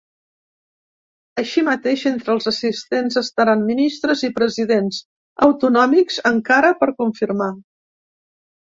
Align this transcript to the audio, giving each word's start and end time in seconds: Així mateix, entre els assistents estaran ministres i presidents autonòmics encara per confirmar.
Així 1.41 1.63
mateix, 1.67 2.05
entre 2.13 2.33
els 2.35 2.49
assistents 2.53 3.19
estaran 3.23 3.63
ministres 3.69 4.25
i 4.29 4.33
presidents 4.41 5.01
autonòmics 5.51 6.21
encara 6.35 6.75
per 6.83 6.95
confirmar. 7.05 7.55